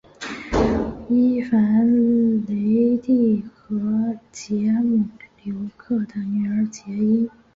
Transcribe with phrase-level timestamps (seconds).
[1.11, 1.87] 伊凡
[2.47, 5.05] 雷帝和捷姆
[5.43, 7.29] 留克的女儿结姻。